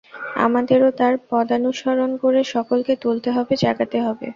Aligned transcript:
আমাদেরও 0.45 0.89
তাঁর 0.99 1.13
পদানুসরণ 1.29 2.11
করে 2.23 2.39
সকলকে 2.53 2.93
তুলতে 3.03 3.29
হবে, 3.35 3.53
জাগাতে 3.63 3.97
হবে। 4.05 4.27